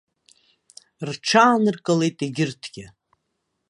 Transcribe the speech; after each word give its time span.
Рҽааныркылеит 1.07 2.17
егьырҭгьы. 2.25 2.85